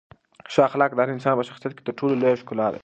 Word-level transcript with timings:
ښه 0.51 0.61
اخلاق 0.67 0.91
د 0.95 0.99
هر 1.03 1.09
انسان 1.15 1.33
په 1.37 1.47
شخصیت 1.49 1.73
کې 1.75 1.83
تر 1.87 1.93
ټولو 1.99 2.13
لویه 2.21 2.39
ښکلا 2.41 2.67
ده. 2.73 2.79